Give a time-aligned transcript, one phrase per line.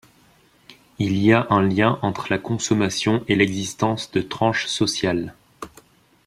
[0.97, 5.35] Il y a un lien entre la consommation et l'existence de tranches sociales.